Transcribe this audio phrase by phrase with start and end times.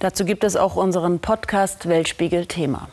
[0.00, 2.88] Dazu gibt es auch unseren Podcast Weltspiegel Thema.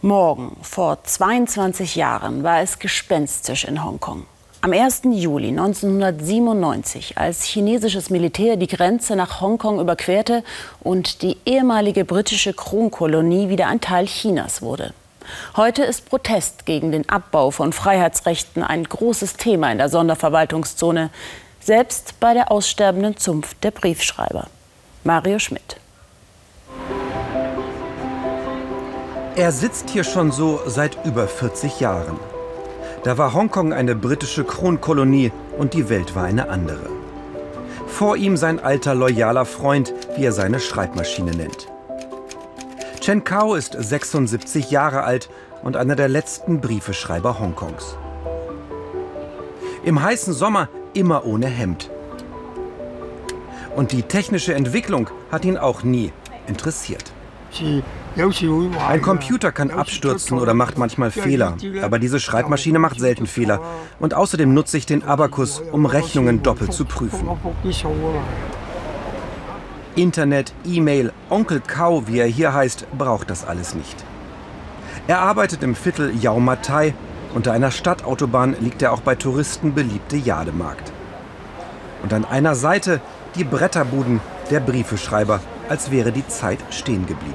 [0.00, 4.24] Morgen vor 22 Jahren war es gespenstisch in Hongkong.
[4.62, 5.02] Am 1.
[5.10, 10.44] Juli 1997, als chinesisches Militär die Grenze nach Hongkong überquerte
[10.80, 14.94] und die ehemalige britische Kronkolonie wieder ein Teil Chinas wurde.
[15.56, 21.10] Heute ist Protest gegen den Abbau von Freiheitsrechten ein großes Thema in der Sonderverwaltungszone,
[21.60, 24.48] selbst bei der aussterbenden Zunft der Briefschreiber.
[25.06, 25.76] Mario Schmidt.
[29.36, 32.18] Er sitzt hier schon so seit über 40 Jahren.
[33.04, 36.88] Da war Hongkong eine britische Kronkolonie und die Welt war eine andere.
[37.86, 41.68] Vor ihm sein alter loyaler Freund, wie er seine Schreibmaschine nennt.
[43.00, 45.30] Chen Kao ist 76 Jahre alt
[45.62, 47.96] und einer der letzten Briefeschreiber Hongkongs.
[49.84, 51.90] Im heißen Sommer immer ohne Hemd.
[53.76, 56.10] Und die technische Entwicklung hat ihn auch nie
[56.46, 57.12] interessiert.
[58.88, 63.60] Ein Computer kann abstürzen oder macht manchmal Fehler, aber diese Schreibmaschine macht selten Fehler.
[64.00, 67.28] Und außerdem nutze ich den Abakus, um Rechnungen doppelt zu prüfen.
[69.94, 74.04] Internet, E-Mail, Onkel Kau, wie er hier heißt, braucht das alles nicht.
[75.06, 76.94] Er arbeitet im Viertel Yau Matai.
[77.34, 80.92] Unter einer Stadtautobahn liegt der auch bei Touristen beliebte Jademarkt.
[82.06, 83.00] Und an einer Seite
[83.34, 84.20] die Bretterbuden
[84.52, 87.34] der Briefeschreiber, als wäre die Zeit stehen geblieben.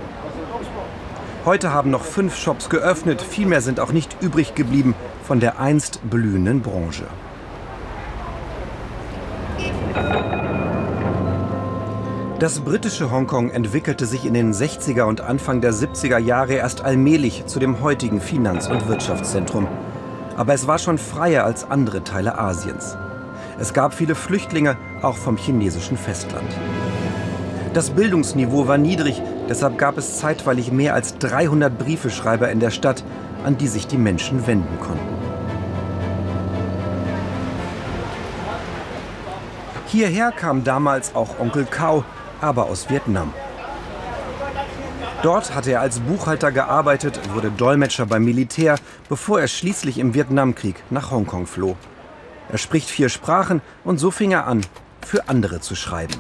[1.44, 5.60] Heute haben noch fünf Shops geöffnet, viel mehr sind auch nicht übrig geblieben von der
[5.60, 7.04] einst blühenden Branche.
[12.40, 17.46] Das britische Hongkong entwickelte sich in den 60er und Anfang der 70er Jahre erst allmählich
[17.46, 19.68] zu dem heutigen Finanz- und Wirtschaftszentrum.
[20.38, 22.96] Aber es war schon freier als andere Teile Asiens.
[23.60, 26.50] Es gab viele Flüchtlinge, auch vom chinesischen Festland.
[27.74, 33.04] Das Bildungsniveau war niedrig, deshalb gab es zeitweilig mehr als 300 Briefeschreiber in der Stadt,
[33.46, 35.22] an die sich die Menschen wenden konnten.
[39.88, 42.04] Hierher kam damals auch Onkel Kao,
[42.40, 43.34] aber aus Vietnam.
[45.22, 48.76] Dort hatte er als Buchhalter gearbeitet, wurde Dolmetscher beim Militär,
[49.08, 51.76] bevor er schließlich im Vietnamkrieg nach Hongkong floh.
[52.52, 54.62] Er spricht vier Sprachen und so fing er an,
[55.06, 56.16] für andere zu schreiben.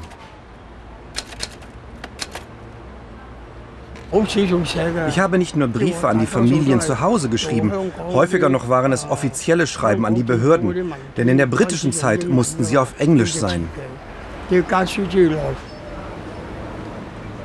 [5.08, 7.72] Ich habe nicht nur Briefe an die Familien zu Hause geschrieben,
[8.09, 12.66] häufiger noch waren es offizielle Schreiben an die Behörden, denn in der britischen Zeit mussten
[12.66, 13.69] sie auf Englisch sein.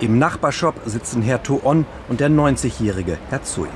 [0.00, 3.68] Im Nachbarshop sitzen Herr Toon und der 90-jährige Herr Zui.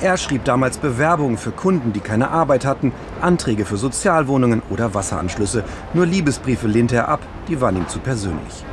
[0.00, 5.64] Er schrieb damals Bewerbungen für Kunden, die keine Arbeit hatten, Anträge für Sozialwohnungen oder Wasseranschlüsse.
[5.92, 8.64] Nur Liebesbriefe lehnte er ab, die waren ihm zu persönlich.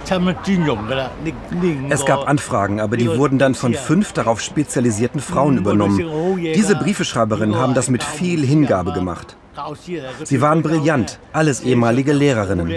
[1.90, 6.00] Es gab Anfragen, aber die wurden dann von fünf darauf spezialisierten Frauen übernommen.
[6.38, 9.35] Diese Briefeschreiberinnen haben das mit viel Hingabe gemacht.
[10.24, 12.75] Sie waren brillant, alles ehemalige Lehrerinnen.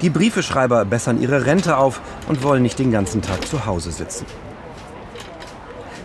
[0.00, 4.26] Die Briefeschreiber bessern ihre Rente auf und wollen nicht den ganzen Tag zu Hause sitzen.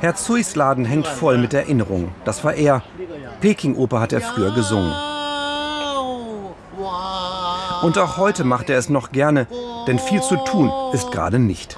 [0.02, 2.12] Herr Zuis Laden hängt voll mit Erinnerungen.
[2.24, 2.84] Das war er.
[3.42, 4.94] Peking-Oper hat er früher gesungen.
[7.82, 9.48] Und auch heute macht er es noch gerne,
[9.88, 11.76] denn viel zu tun ist gerade nicht.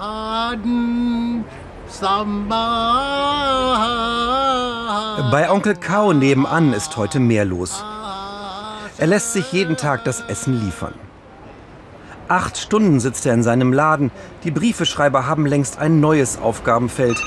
[5.30, 7.84] Bei Onkel Kao nebenan ist heute mehr los.
[8.98, 10.94] Er lässt sich jeden Tag das Essen liefern.
[12.28, 14.10] Acht Stunden sitzt er in seinem Laden.
[14.44, 17.20] Die Briefeschreiber haben längst ein neues Aufgabenfeld.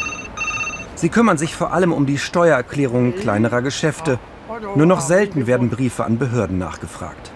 [0.95, 4.17] Sie kümmern sich vor allem um die Steuererklärungen kleinerer Geschäfte.
[4.75, 7.31] Nur noch selten werden Briefe an Behörden nachgefragt.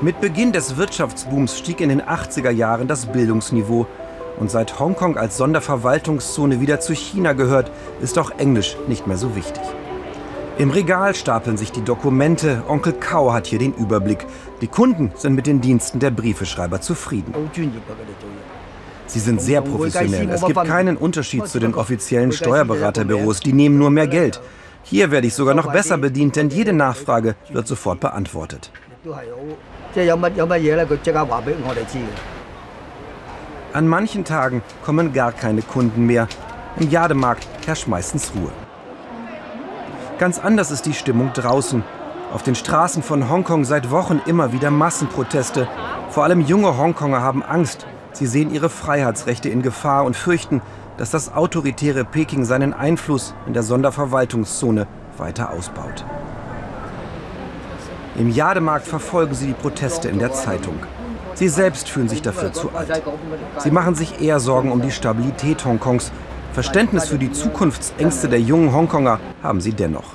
[0.00, 3.86] Mit Beginn des Wirtschaftsbooms stieg in den 80er Jahren das Bildungsniveau.
[4.38, 9.36] Und seit Hongkong als Sonderverwaltungszone wieder zu China gehört, ist auch Englisch nicht mehr so
[9.36, 9.62] wichtig.
[10.58, 12.62] Im Regal stapeln sich die Dokumente.
[12.68, 14.26] Onkel Kao hat hier den Überblick.
[14.60, 17.34] Die Kunden sind mit den Diensten der Briefeschreiber zufrieden.
[19.06, 20.30] Sie sind sehr professionell.
[20.30, 23.40] Es gibt keinen Unterschied zu den offiziellen Steuerberaterbüros.
[23.40, 24.40] Die nehmen nur mehr Geld.
[24.82, 28.70] Hier werde ich sogar noch besser bedient, denn jede Nachfrage wird sofort beantwortet.
[33.72, 36.28] An manchen Tagen kommen gar keine Kunden mehr.
[36.78, 38.50] Im Jademarkt herrscht meistens Ruhe.
[40.18, 41.82] Ganz anders ist die Stimmung draußen.
[42.32, 45.68] Auf den Straßen von Hongkong seit Wochen immer wieder Massenproteste.
[46.10, 50.62] Vor allem junge Hongkonger haben Angst, Sie sehen ihre Freiheitsrechte in Gefahr und fürchten,
[50.96, 54.86] dass das autoritäre Peking seinen Einfluss in der Sonderverwaltungszone
[55.18, 56.04] weiter ausbaut.
[58.16, 60.78] Im Jademarkt verfolgen sie die Proteste in der Zeitung.
[61.34, 63.02] Sie selbst fühlen sich dafür zu alt.
[63.58, 66.12] Sie machen sich eher Sorgen um die Stabilität Hongkongs.
[66.54, 70.14] Verständnis für die Zukunftsängste der jungen Hongkonger haben sie dennoch.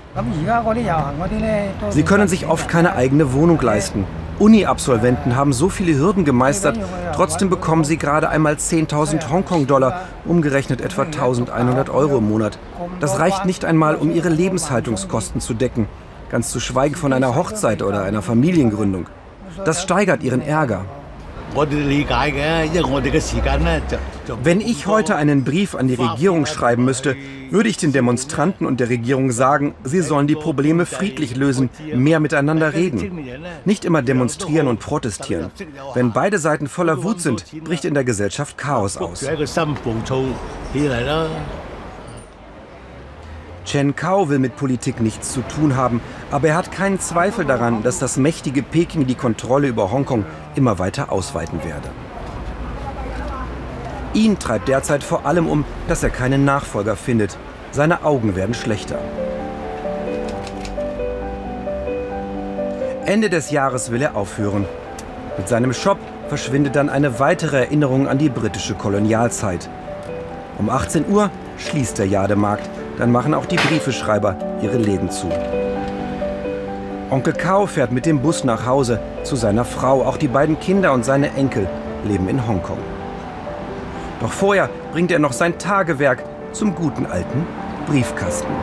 [1.89, 4.05] Sie können sich oft keine eigene Wohnung leisten.
[4.39, 6.79] Uni-Absolventen haben so viele Hürden gemeistert,
[7.13, 12.57] trotzdem bekommen sie gerade einmal 10.000 Hongkong-Dollar, umgerechnet etwa 1.100 Euro im Monat.
[13.01, 15.87] Das reicht nicht einmal, um ihre Lebenshaltungskosten zu decken,
[16.29, 19.07] ganz zu schweigen von einer Hochzeit oder einer Familiengründung.
[19.65, 20.85] Das steigert ihren Ärger.
[24.43, 27.15] Wenn ich heute einen Brief an die Regierung schreiben müsste,
[27.49, 32.19] würde ich den Demonstranten und der Regierung sagen, sie sollen die Probleme friedlich lösen, mehr
[32.19, 33.27] miteinander reden.
[33.65, 35.49] Nicht immer demonstrieren und protestieren.
[35.95, 39.25] Wenn beide Seiten voller Wut sind, bricht in der Gesellschaft Chaos aus.
[43.69, 46.01] Chen Kao will mit Politik nichts zu tun haben,
[46.31, 50.25] aber er hat keinen Zweifel daran, dass das mächtige Peking die Kontrolle über Hongkong
[50.55, 51.87] immer weiter ausweiten werde.
[54.15, 57.37] Ihn treibt derzeit vor allem um, dass er keinen Nachfolger findet.
[57.69, 58.97] Seine Augen werden schlechter.
[63.05, 64.65] Ende des Jahres will er aufhören.
[65.37, 69.69] Mit seinem Shop verschwindet dann eine weitere Erinnerung an die britische Kolonialzeit.
[70.57, 71.29] Um 18 Uhr
[71.59, 72.67] schließt der Jademarkt
[72.99, 75.27] dann machen auch die Briefeschreiber ihre Läden zu.
[77.09, 80.03] Onkel Kao fährt mit dem Bus nach Hause zu seiner Frau.
[80.03, 81.67] Auch die beiden Kinder und seine Enkel
[82.03, 82.77] leben in Hongkong.
[84.21, 87.47] Doch vorher bringt er noch sein Tagewerk zum guten alten
[87.87, 88.53] Briefkasten.